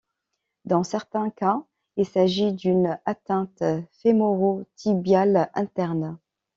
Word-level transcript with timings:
Dans 0.65 0.81
certains 0.83 1.29
cas, 1.29 1.61
il 1.95 2.07
s'agit 2.07 2.53
d'une 2.53 2.97
atteinte 3.05 3.61
fémoro-tibiale 4.01 5.51
interne. 5.53 6.17